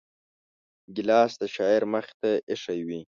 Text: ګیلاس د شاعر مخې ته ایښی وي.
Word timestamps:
ګیلاس 0.95 1.31
د 1.41 1.43
شاعر 1.55 1.83
مخې 1.93 2.13
ته 2.21 2.29
ایښی 2.49 2.79
وي. 2.87 3.01